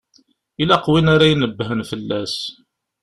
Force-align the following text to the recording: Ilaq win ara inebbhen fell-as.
Ilaq 0.61 0.85
win 0.91 1.07
ara 1.13 1.31
inebbhen 1.31 1.81
fell-as. 1.89 2.35